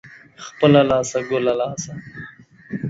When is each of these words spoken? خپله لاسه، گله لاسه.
خپله 0.45 0.81
لاسه، 0.89 1.19
گله 1.31 1.53
لاسه. 1.59 1.91